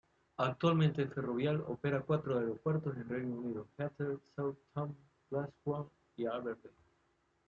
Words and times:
Actualmente, 0.37 1.05
Ferrovial 1.05 1.63
opera 1.67 2.01
cuatro 2.01 2.39
aeropuertos 2.39 2.97
en 2.97 3.07
Reino 3.07 3.35
Unido: 3.35 3.67
Heathrow, 3.77 4.19
Southampton, 4.35 4.97
Glasgow 5.29 5.91
y 6.15 6.25
Aberdeen. 6.25 6.73